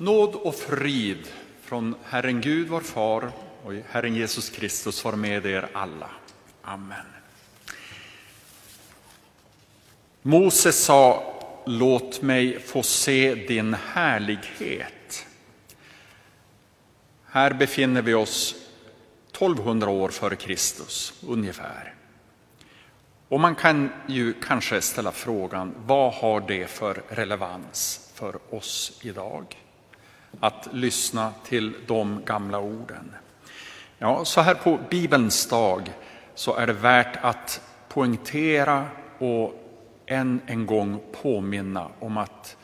Nåd 0.00 0.34
och 0.34 0.54
frid 0.54 1.28
från 1.62 1.94
Herren 2.04 2.40
Gud, 2.40 2.68
vår 2.68 2.80
far 2.80 3.32
och 3.64 3.72
Herren 3.88 4.14
Jesus 4.14 4.50
Kristus 4.50 5.04
var 5.04 5.12
med 5.12 5.46
er 5.46 5.68
alla. 5.72 6.10
Amen. 6.62 7.06
Moses 10.22 10.84
sa, 10.84 11.34
låt 11.66 12.22
mig 12.22 12.60
få 12.60 12.82
se 12.82 13.34
din 13.34 13.74
härlighet. 13.74 15.26
Här 17.24 17.52
befinner 17.54 18.02
vi 18.02 18.14
oss 18.14 18.54
1200 19.30 19.90
år 19.90 20.08
före 20.08 20.36
Kristus, 20.36 21.22
ungefär. 21.26 21.94
Och 23.28 23.40
man 23.40 23.54
kan 23.54 23.90
ju 24.06 24.32
kanske 24.32 24.80
ställa 24.80 25.12
frågan, 25.12 25.74
vad 25.86 26.12
har 26.12 26.40
det 26.40 26.66
för 26.66 27.02
relevans 27.08 28.10
för 28.14 28.54
oss 28.54 29.00
idag? 29.02 29.56
Att 30.40 30.68
lyssna 30.72 31.32
till 31.44 31.74
de 31.86 32.22
gamla 32.24 32.58
orden. 32.58 33.14
Ja, 33.98 34.24
så 34.24 34.40
här 34.40 34.54
på 34.54 34.78
Bibelns 34.90 35.48
dag 35.48 35.92
så 36.34 36.54
är 36.54 36.66
det 36.66 36.72
värt 36.72 37.16
att 37.24 37.60
poängtera 37.88 38.86
och 39.18 39.64
än 40.06 40.40
en 40.46 40.66
gång 40.66 41.00
påminna 41.22 41.88
om 41.98 42.16
att 42.16 42.56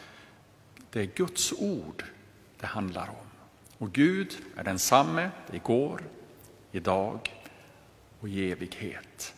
det 0.90 1.00
är 1.00 1.04
Guds 1.14 1.52
ord 1.52 2.04
det 2.60 2.66
handlar 2.66 3.09
om. 3.09 3.27
Och 3.78 3.92
Gud 3.92 4.37
är 4.56 4.65
densamme 4.65 5.30
igår, 5.52 6.02
idag 6.73 7.32
och 8.20 8.28
i 8.28 8.52
evighet. 8.52 9.34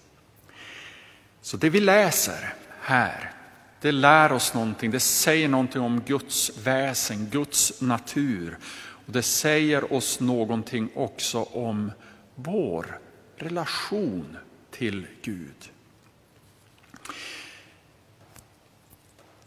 Så 1.41 1.57
det 1.57 1.71
vi 1.71 1.81
läser 1.81 2.55
här, 2.81 3.33
det 3.81 3.93
lär 3.93 4.33
oss 4.33 4.55
någonting, 4.55 4.91
det 4.91 5.01
säger 5.01 5.49
någonting 5.49 5.83
om 5.83 6.01
Guds 6.01 6.59
väsen, 6.59 7.29
Guds 7.31 7.81
natur. 7.81 8.59
Och 9.07 9.13
det 9.13 9.23
säger 9.23 9.93
oss 9.93 10.21
någonting 10.21 10.89
också 10.95 11.43
om 11.43 11.93
vår 12.35 12.99
relation 13.37 14.37
till 14.71 15.07
Gud. 15.23 15.71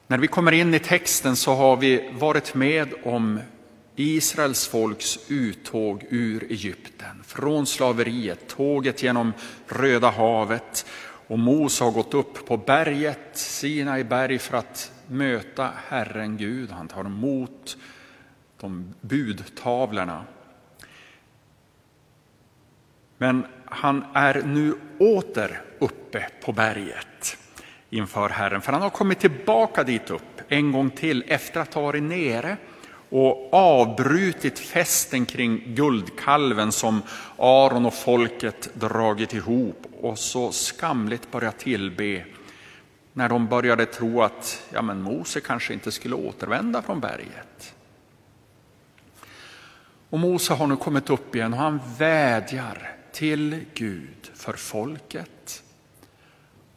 När 0.07 0.17
vi 0.17 0.27
kommer 0.27 0.51
in 0.51 0.73
i 0.73 0.79
texten 0.79 1.35
så 1.35 1.53
har 1.53 1.77
vi 1.77 2.09
varit 2.13 2.55
med 2.55 2.93
om 3.03 3.39
Israels 3.95 4.67
folks 4.67 5.19
uttåg 5.27 6.05
ur 6.09 6.43
Egypten, 6.51 7.23
från 7.27 7.65
slaveriet, 7.65 8.47
tåget 8.47 9.03
genom 9.03 9.33
Röda 9.67 10.09
havet 10.09 10.85
och 11.29 11.39
Mose 11.39 11.83
har 11.83 11.91
gått 11.91 12.13
upp 12.13 12.45
på 12.45 12.57
berget, 12.57 13.29
Sinai 13.33 14.03
berg, 14.03 14.39
för 14.39 14.57
att 14.57 14.91
möta 15.07 15.71
Herren 15.87 16.37
Gud. 16.37 16.71
Han 16.71 16.87
tar 16.87 17.05
emot 17.05 17.77
de 18.59 18.93
budtavlorna. 19.01 20.25
Men 23.17 23.45
han 23.65 24.05
är 24.13 24.41
nu 24.41 24.73
åter 24.99 25.61
uppe 25.79 26.27
på 26.45 26.51
berget 26.51 27.37
inför 27.89 28.29
Herren, 28.29 28.61
för 28.61 28.73
han 28.73 28.81
har 28.81 28.89
kommit 28.89 29.19
tillbaka 29.19 29.83
dit 29.83 30.09
upp 30.09 30.41
en 30.47 30.71
gång 30.71 30.89
till 30.89 31.23
efter 31.27 31.61
att 31.61 31.73
ha 31.73 31.81
varit 31.81 32.03
nere 32.03 32.57
och 33.09 33.53
avbrutit 33.53 34.59
festen 34.59 35.25
kring 35.25 35.75
guldkalven 35.75 36.71
som 36.71 37.01
Aron 37.37 37.85
och 37.85 37.93
folket 37.93 38.69
dragit 38.73 39.33
ihop 39.33 39.85
och 40.01 40.19
så 40.19 40.51
skamligt 40.51 41.31
börjat 41.31 41.59
tillbe 41.59 42.25
när 43.13 43.29
de 43.29 43.47
började 43.47 43.85
tro 43.85 44.21
att 44.21 44.63
ja, 44.73 44.81
men 44.81 45.01
Mose 45.01 45.41
kanske 45.41 45.73
inte 45.73 45.91
skulle 45.91 46.15
återvända 46.15 46.81
från 46.81 46.99
berget. 46.99 47.73
Och 50.09 50.19
Mose 50.19 50.53
har 50.53 50.67
nu 50.67 50.75
kommit 50.75 51.09
upp 51.09 51.35
igen 51.35 51.53
och 51.53 51.59
han 51.59 51.79
vädjar 51.97 52.95
till 53.11 53.65
Gud 53.73 54.31
för 54.33 54.53
folket. 54.53 55.63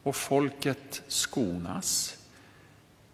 Och 0.02 0.16
folket 0.16 1.02
skonas. 1.08 2.16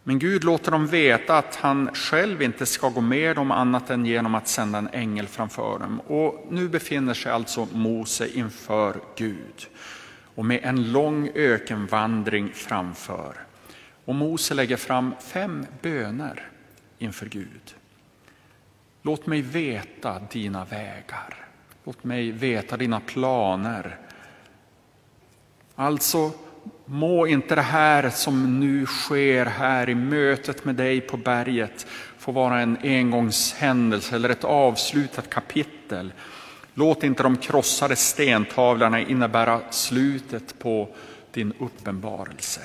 Men 0.08 0.18
Gud 0.18 0.44
låter 0.44 0.70
dem 0.70 0.86
veta 0.86 1.38
att 1.38 1.56
han 1.56 1.94
själv 1.94 2.42
inte 2.42 2.66
ska 2.66 2.88
gå 2.88 3.00
med 3.00 3.36
dem 3.36 3.50
annat 3.50 3.90
än 3.90 4.06
genom 4.06 4.34
att 4.34 4.48
sända 4.48 4.78
en 4.78 4.88
ängel 4.92 5.26
framför 5.26 5.78
dem. 5.78 6.00
Och 6.00 6.46
nu 6.50 6.68
befinner 6.68 7.14
sig 7.14 7.32
alltså 7.32 7.68
Mose 7.72 8.28
inför 8.28 9.00
Gud 9.16 9.66
och 10.34 10.44
med 10.44 10.60
en 10.62 10.92
lång 10.92 11.30
ökenvandring 11.34 12.52
framför. 12.54 13.34
Och 14.04 14.14
Mose 14.14 14.54
lägger 14.54 14.76
fram 14.76 15.14
fem 15.20 15.66
böner 15.82 16.48
inför 16.98 17.26
Gud. 17.26 17.74
Låt 19.02 19.26
mig 19.26 19.42
veta 19.42 20.20
dina 20.30 20.64
vägar. 20.64 21.34
Låt 21.84 22.04
mig 22.04 22.30
veta 22.30 22.76
dina 22.76 23.00
planer. 23.00 23.98
Alltså, 25.74 26.32
må 26.84 27.26
inte 27.26 27.54
det 27.54 27.62
här 27.62 28.10
som 28.10 28.60
nu 28.60 28.86
sker 28.86 29.46
här 29.46 29.88
i 29.88 29.94
mötet 29.94 30.64
med 30.64 30.74
dig 30.74 31.00
på 31.00 31.16
berget 31.16 31.86
få 32.18 32.32
vara 32.32 32.60
en 32.60 32.78
engångshändelse 32.82 34.16
eller 34.16 34.28
ett 34.28 34.44
avslutat 34.44 35.30
kapitel. 35.30 36.12
Låt 36.74 37.04
inte 37.04 37.22
de 37.22 37.36
krossade 37.36 37.96
stentavlorna 37.96 39.00
innebära 39.00 39.60
slutet 39.70 40.58
på 40.58 40.88
din 41.32 41.52
uppenbarelse. 41.58 42.60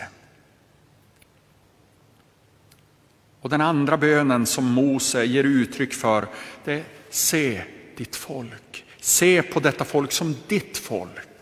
Och 3.41 3.49
den 3.49 3.61
andra 3.61 3.97
bönen 3.97 4.45
som 4.45 4.65
Mose 4.65 5.25
ger 5.25 5.43
uttryck 5.43 5.93
för, 5.93 6.27
det 6.63 6.73
är 6.73 6.83
se 7.09 7.63
ditt 7.97 8.15
folk. 8.15 8.85
Se 8.99 9.41
på 9.41 9.59
detta 9.59 9.85
folk 9.85 10.11
som 10.11 10.35
ditt 10.47 10.77
folk. 10.77 11.32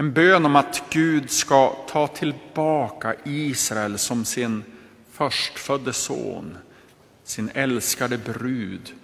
En 0.00 0.12
bön 0.12 0.46
om 0.46 0.56
att 0.56 0.82
Gud 0.90 1.30
ska 1.30 1.76
ta 1.88 2.06
tillbaka 2.06 3.14
Israel 3.24 3.98
som 3.98 4.24
sin 4.24 4.64
förstfödde 5.10 5.92
son, 5.92 6.58
sin 7.24 7.50
älskade 7.54 8.18
brud 8.18 8.94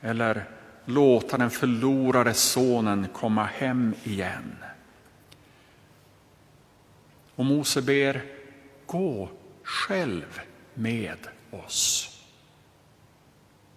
eller 0.00 0.44
låta 0.84 1.36
den 1.38 1.50
förlorade 1.50 2.34
sonen 2.34 3.06
komma 3.12 3.44
hem 3.44 3.94
igen. 4.04 4.56
Och 7.34 7.44
Mose 7.44 7.82
ber, 7.82 8.24
gå 8.86 9.28
själv 9.62 10.40
med 10.74 11.18
oss. 11.50 12.10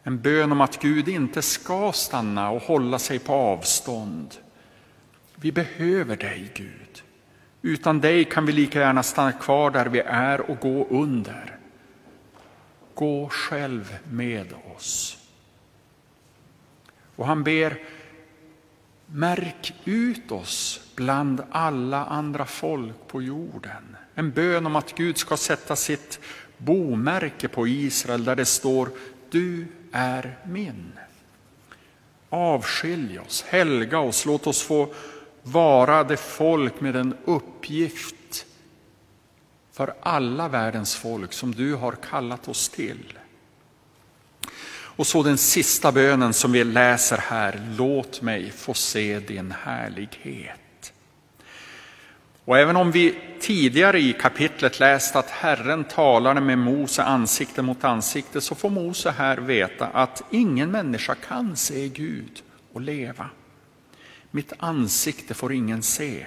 En 0.04 0.22
bön 0.22 0.52
om 0.52 0.62
att 0.62 0.82
Gud 0.82 1.08
inte 1.08 1.42
ska 1.42 1.92
stanna 1.92 2.50
och 2.50 2.62
hålla 2.62 3.00
sig 3.00 3.20
på 3.20 3.34
avstånd. 3.34 4.36
Vi 5.42 5.52
behöver 5.52 6.16
dig 6.16 6.52
Gud. 6.54 7.04
Utan 7.62 8.02
dig 8.02 8.26
kan 8.26 8.46
vi 8.46 8.52
lika 8.52 8.80
gärna 8.80 9.04
stanna 9.04 9.32
kvar 9.32 9.72
där 9.72 9.86
vi 9.86 10.00
är 10.00 10.52
och 10.52 10.60
gå 10.60 10.88
under. 10.90 11.58
Gå 12.94 13.30
själv 13.30 13.98
med 14.10 14.54
oss. 14.76 15.18
Och 17.16 17.28
han 17.28 17.44
ber, 17.44 17.80
märk 19.06 19.74
ut 19.86 20.32
oss 20.32 20.90
bland 20.96 21.44
alla 21.52 22.06
andra 22.06 22.46
folk 22.46 23.08
på 23.08 23.22
jorden. 23.22 23.98
En 24.16 24.32
bön 24.32 24.66
om 24.66 24.76
att 24.76 24.96
Gud 24.96 25.18
ska 25.18 25.38
sätta 25.38 25.76
sitt 25.76 26.20
bomärke 26.58 27.48
på 27.48 27.68
Israel 27.68 28.24
där 28.24 28.36
det 28.36 28.46
står 28.46 28.90
du 29.30 29.68
är 29.92 30.38
min. 30.46 30.92
Avskilj 32.30 33.20
oss, 33.20 33.44
helga 33.48 34.00
oss, 34.00 34.26
låt 34.26 34.48
oss 34.48 34.62
få 34.62 34.94
vara 35.44 36.04
det 36.04 36.18
folk 36.18 36.82
med 36.82 36.96
en 36.96 37.16
uppgift 37.26 38.46
för 39.72 39.94
alla 40.02 40.48
världens 40.48 40.96
folk 40.96 41.34
som 41.34 41.52
du 41.56 41.76
har 41.76 41.92
kallat 41.92 42.48
oss 42.48 42.70
till. 42.70 43.20
Och 44.96 45.08
så 45.08 45.24
den 45.24 45.38
sista 45.38 45.92
bönen 45.92 46.34
som 46.34 46.52
vi 46.52 46.64
läser 46.64 47.18
här, 47.18 47.62
låt 47.78 48.22
mig 48.22 48.52
få 48.52 48.74
se 48.74 49.20
din 49.20 49.52
härlighet. 49.52 50.94
Och 52.46 52.58
även 52.58 52.76
om 52.76 52.92
vi 52.92 53.16
tidigare 53.40 54.00
i 54.00 54.14
kapitlet 54.14 54.80
läst 54.80 55.16
att 55.16 55.30
Herren 55.30 55.84
talade 55.84 56.42
med 56.42 56.58
Mose 56.58 57.04
ansikte 57.04 57.62
mot 57.62 57.84
ansikte 57.84 58.42
så 58.42 58.56
får 58.56 58.70
Mose 58.70 59.12
här 59.12 59.38
veta 59.38 59.88
att 59.88 60.24
ingen 60.30 60.72
människa 60.72 61.16
kan 61.16 61.56
se 61.56 61.88
Gud 61.88 62.42
och 62.74 62.82
leva. 62.82 63.30
Mitt 64.32 64.54
ansikte 64.58 65.34
får 65.34 65.54
ingen 65.54 65.84
se. 65.84 66.26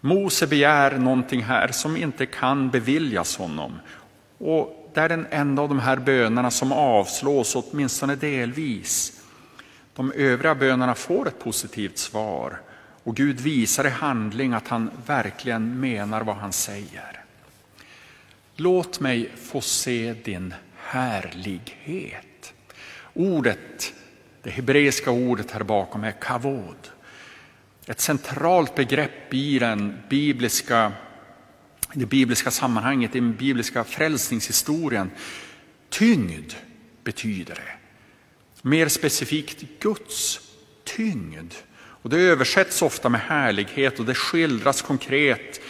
Mose 0.00 0.46
begär 0.46 0.98
någonting 0.98 1.42
här 1.42 1.68
som 1.68 1.96
inte 1.96 2.26
kan 2.26 2.70
beviljas 2.70 3.36
honom. 3.36 3.78
Och 4.38 4.90
det 4.94 5.00
är 5.00 5.08
den 5.08 5.26
enda 5.30 5.62
av 5.62 5.68
de 5.68 5.78
här 5.78 5.96
bönerna 5.96 6.50
som 6.50 6.72
avslås, 6.72 7.56
åtminstone 7.56 8.16
delvis. 8.16 9.22
De 9.94 10.12
övriga 10.12 10.54
bönerna 10.54 10.94
får 10.94 11.28
ett 11.28 11.38
positivt 11.38 11.98
svar 11.98 12.60
och 13.04 13.16
Gud 13.16 13.40
visar 13.40 13.86
i 13.86 13.90
handling 13.90 14.52
att 14.52 14.68
han 14.68 14.90
verkligen 15.06 15.80
menar 15.80 16.20
vad 16.20 16.36
han 16.36 16.52
säger. 16.52 17.24
Låt 18.56 19.00
mig 19.00 19.30
få 19.36 19.60
se 19.60 20.14
din 20.24 20.54
härlighet. 20.76 22.54
Ordet, 23.14 23.94
det 24.44 24.50
hebreiska 24.50 25.10
ordet 25.10 25.50
här 25.50 25.62
bakom 25.62 26.04
är 26.04 26.12
kavod. 26.20 26.88
Ett 27.86 28.00
centralt 28.00 28.74
begrepp 28.74 29.34
i 29.34 29.58
den 29.58 29.98
bibliska, 30.08 30.92
det 31.92 32.06
bibliska 32.06 32.50
sammanhanget, 32.50 33.16
i 33.16 33.20
den 33.20 33.36
bibliska 33.36 33.84
frälsningshistorien. 33.84 35.10
Tyngd 35.90 36.52
betyder 37.04 37.54
det. 37.54 37.76
Mer 38.62 38.88
specifikt 38.88 39.64
Guds 39.80 40.40
tyngd. 40.84 41.54
Och 41.76 42.10
det 42.10 42.20
översätts 42.20 42.82
ofta 42.82 43.08
med 43.08 43.20
härlighet 43.20 43.98
och 43.98 44.04
det 44.04 44.14
skildras 44.14 44.82
konkret 44.82 45.60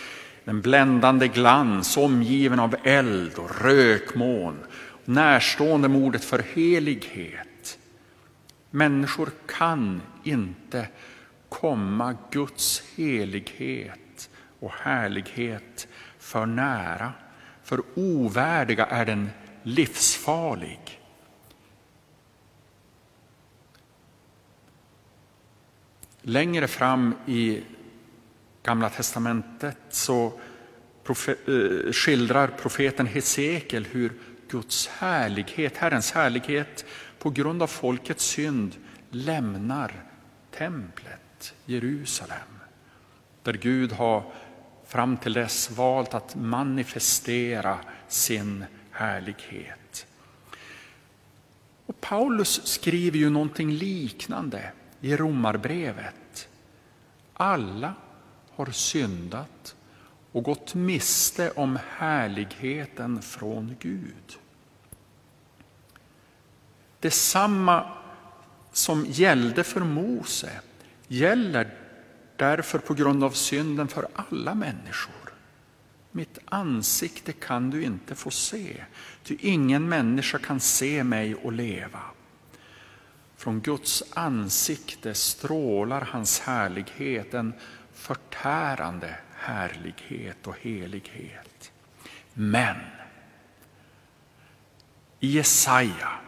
den 0.45 0.61
bländande 0.61 1.29
glans 1.29 1.97
omgiven 1.97 2.61
av 2.61 2.77
eld 2.85 3.35
och 3.35 3.63
rökmoln, 3.63 4.59
närstående 5.05 5.89
med 5.89 6.03
ordet 6.03 6.25
för 6.25 6.45
helighet. 6.55 7.49
Människor 8.75 9.31
kan 9.47 10.03
inte 10.25 10.89
komma 11.49 12.17
Guds 12.31 12.83
helighet 12.97 14.31
och 14.61 14.73
härlighet 14.73 15.89
för 16.19 16.47
nära, 16.47 17.13
för 17.63 17.83
ovärdiga 17.95 18.87
är 18.87 19.07
den 19.07 19.31
livsfarlig. 19.63 21.01
Längre 26.21 26.69
fram 26.69 27.15
i 27.27 27.63
Gamla 28.63 28.91
testamentet 28.91 29.79
så 29.91 30.27
eh, 30.27 31.93
skildrar 31.93 32.49
profeten 32.49 33.07
Hesekiel 33.07 33.87
hur 33.91 34.13
Guds 34.49 34.89
härlighet, 34.89 35.77
Herrens 35.77 36.13
härlighet 36.13 36.85
på 37.25 37.31
grund 37.31 37.63
av 37.63 37.67
folkets 37.67 38.25
synd 38.25 38.77
lämnar 39.11 40.05
templet 40.51 41.55
Jerusalem. 41.65 42.61
Där 43.43 43.53
Gud 43.53 43.93
har 43.93 44.33
fram 44.87 45.17
till 45.17 45.33
dess 45.33 45.71
valt 45.71 46.15
att 46.15 46.35
manifestera 46.35 47.79
sin 48.09 48.65
härlighet. 48.91 50.07
Och 51.87 52.01
Paulus 52.01 52.67
skriver 52.67 53.19
ju 53.19 53.31
någonting 53.31 53.71
liknande 53.73 54.73
i 55.01 55.17
Romarbrevet. 55.17 56.49
Alla 57.33 57.95
har 58.51 58.67
syndat 58.67 59.77
och 60.33 60.43
gått 60.43 60.75
miste 60.75 61.51
om 61.51 61.79
härligheten 61.97 63.23
från 63.23 63.77
Gud. 63.81 64.39
Detsamma 67.05 67.91
som 68.73 69.07
gällde 69.07 69.65
för 69.65 69.81
Mose 69.81 70.51
gäller 71.09 71.75
därför 72.37 72.79
på 72.79 72.95
grund 72.95 73.25
av 73.25 73.31
synden 73.31 73.89
för 73.89 74.09
alla 74.15 74.55
människor. 74.55 75.33
Mitt 76.11 76.39
ansikte 76.45 77.33
kan 77.33 77.71
du 77.71 77.83
inte 77.83 78.15
få 78.15 78.31
se, 78.31 78.85
ty 79.23 79.37
ingen 79.41 79.89
människa 79.89 80.39
kan 80.39 80.61
se 80.61 81.05
mig 81.05 81.35
och 81.35 81.53
leva. 81.53 82.01
Från 83.37 83.61
Guds 83.61 84.05
ansikte 84.15 85.15
strålar 85.15 86.01
hans 86.01 86.41
härlighet, 86.41 87.35
en 87.35 87.53
förtärande 87.95 89.17
härlighet 89.35 90.47
och 90.47 90.57
helighet. 90.61 91.73
Men 92.35 92.77
i 95.21 95.29
Jesaja, 95.29 96.21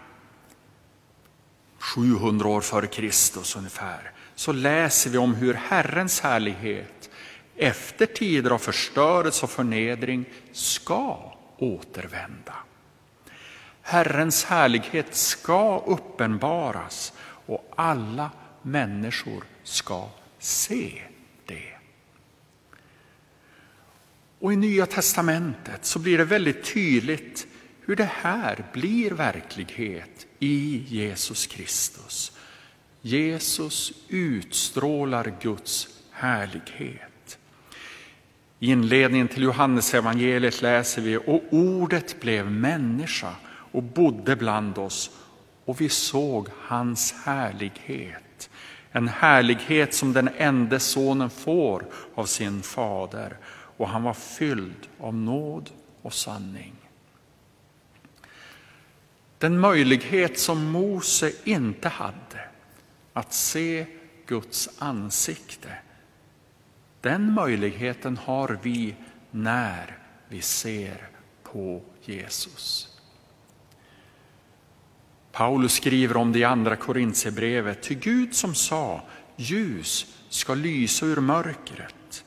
700 1.96 2.48
år 2.48 2.60
före 2.60 2.86
Kristus 2.86 3.56
ungefär, 3.56 4.12
så 4.34 4.52
läser 4.52 5.10
vi 5.10 5.18
om 5.18 5.34
hur 5.34 5.54
Herrens 5.54 6.20
härlighet 6.20 7.10
efter 7.56 8.06
tider 8.06 8.50
av 8.50 8.58
förstörelse 8.58 9.44
och 9.44 9.50
förnedring 9.50 10.24
ska 10.52 11.32
återvända. 11.58 12.54
Herrens 13.82 14.44
härlighet 14.44 15.14
ska 15.14 15.84
uppenbaras 15.86 17.12
och 17.46 17.72
alla 17.76 18.30
människor 18.62 19.44
ska 19.62 20.08
se 20.38 21.02
det. 21.46 21.72
Och 24.38 24.52
I 24.52 24.56
Nya 24.56 24.86
testamentet 24.86 25.84
så 25.84 25.98
blir 25.98 26.18
det 26.18 26.24
väldigt 26.24 26.74
tydligt 26.74 27.46
hur 27.86 27.96
det 27.96 28.10
här 28.12 28.64
blir 28.72 29.10
verklighet 29.10 30.26
i 30.38 30.82
Jesus 30.86 31.46
Kristus. 31.46 32.32
Jesus 33.00 33.92
utstrålar 34.08 35.32
Guds 35.40 35.88
härlighet. 36.10 37.38
I 38.58 38.70
inledningen 38.70 39.28
till 39.28 39.42
Johannesevangeliet 39.42 40.62
läser 40.62 41.02
vi 41.02 41.16
och 41.16 41.42
ordet 41.50 42.20
blev 42.20 42.50
människa 42.50 43.34
och 43.46 43.82
bodde 43.82 44.36
bland 44.36 44.78
oss 44.78 45.10
och 45.64 45.80
vi 45.80 45.88
såg 45.88 46.48
hans 46.60 47.12
härlighet. 47.12 48.50
En 48.92 49.08
härlighet 49.08 49.94
som 49.94 50.12
den 50.12 50.30
enda 50.36 50.78
sonen 50.78 51.30
får 51.30 51.84
av 52.14 52.24
sin 52.24 52.62
fader 52.62 53.36
och 53.76 53.88
han 53.88 54.02
var 54.02 54.14
fylld 54.14 54.88
av 55.00 55.14
nåd 55.14 55.70
och 56.02 56.14
sanning. 56.14 56.74
Den 59.38 59.60
möjlighet 59.60 60.38
som 60.38 60.70
Mose 60.70 61.32
inte 61.44 61.88
hade 61.88 62.48
att 63.12 63.32
se 63.32 63.86
Guds 64.26 64.68
ansikte, 64.78 65.78
den 67.00 67.32
möjligheten 67.32 68.16
har 68.16 68.58
vi 68.62 68.94
när 69.30 69.98
vi 70.28 70.42
ser 70.42 71.08
på 71.42 71.82
Jesus. 72.04 72.88
Paulus 75.32 75.72
skriver 75.72 76.16
om 76.16 76.32
det 76.32 76.38
i 76.38 76.44
andra 76.44 76.76
Korintierbrevet, 76.76 77.82
ty 77.82 77.94
Gud 77.94 78.34
som 78.34 78.54
sa 78.54 79.02
ljus 79.36 80.06
ska 80.28 80.54
lysa 80.54 81.06
ur 81.06 81.20
mörkret 81.20 82.24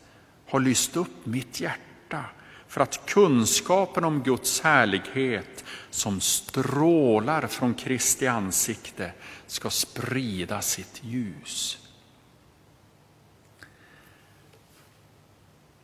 har 0.48 0.60
lyst 0.60 0.96
upp 0.96 1.26
mitt 1.26 1.60
hjärta 1.60 2.26
för 2.70 2.82
att 2.82 3.06
kunskapen 3.06 4.04
om 4.04 4.24
Guds 4.24 4.62
härlighet 4.62 5.64
som 5.90 6.22
strålar 6.22 7.48
från 7.48 7.74
Kristi 7.74 8.28
ansikte 8.28 9.12
ska 9.48 9.70
sprida 9.70 10.62
sitt 10.62 11.04
ljus. 11.04 11.78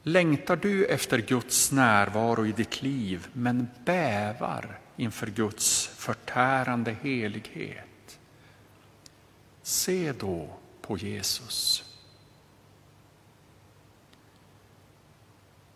Längtar 0.04 0.56
du 0.56 0.86
efter 0.86 1.20
Guds 1.20 1.72
närvaro 1.72 2.46
i 2.46 2.52
ditt 2.52 2.82
liv 2.82 3.28
men 3.34 3.68
bävar 3.86 4.80
inför 4.98 5.28
Guds 5.28 5.88
förtärande 5.88 6.96
helighet? 7.02 8.20
Se 9.62 10.14
då 10.20 10.50
på 10.82 10.98
Jesus. 10.98 11.85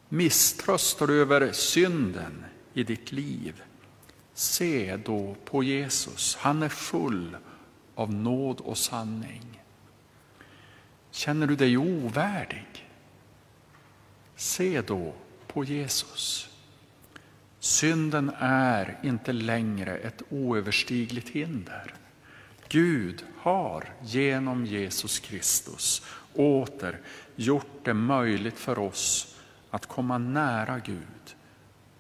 Misströstar 0.10 1.08
du 1.08 1.22
över 1.22 1.52
synden 1.52 2.46
i 2.74 2.84
ditt 2.84 3.12
liv? 3.12 3.62
Se 4.34 4.98
då 5.06 5.36
på 5.46 5.64
Jesus. 5.64 6.36
Han 6.36 6.64
är 6.64 6.70
full 6.70 7.38
av 7.96 8.14
nåd 8.14 8.60
och 8.60 8.78
sanning. 8.78 9.62
Känner 11.12 11.48
du 11.48 11.56
dig 11.56 11.78
ovärdig? 11.78 12.90
Se 14.36 14.82
då 14.82 15.14
på 15.48 15.64
Jesus. 15.64 16.50
Synden 17.60 18.32
är 18.40 19.00
inte 19.04 19.34
längre 19.34 19.98
ett 19.98 20.22
oöverstigligt 20.30 21.30
hinder. 21.30 21.94
Gud 22.70 23.24
har 23.38 23.94
genom 24.02 24.66
Jesus 24.66 25.20
Kristus 25.20 26.02
åter 26.34 27.00
gjort 27.36 27.86
det 27.86 27.94
möjligt 27.94 28.60
för 28.60 28.80
oss 28.80 29.36
att 29.72 29.86
komma 29.86 30.18
nära 30.18 30.80
Gud 30.80 31.36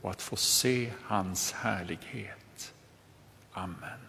och 0.01 0.11
att 0.11 0.21
få 0.21 0.35
se 0.35 0.91
hans 1.03 1.51
härlighet. 1.51 2.73
Amen. 3.51 4.08